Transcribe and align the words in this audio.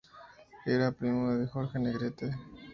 Era 0.65 0.91
primo 0.91 1.35
de 1.35 1.45
Jorge 1.45 1.77
Negrete. 1.77 2.33